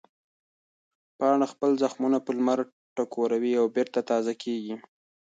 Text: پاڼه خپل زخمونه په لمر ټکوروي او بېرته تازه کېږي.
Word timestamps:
پاڼه 1.17 1.45
خپل 1.53 1.71
زخمونه 1.83 2.17
په 2.25 2.31
لمر 2.37 2.59
ټکوروي 2.95 3.53
او 3.59 3.65
بېرته 3.75 3.99
تازه 4.11 4.33
کېږي. 4.43 4.75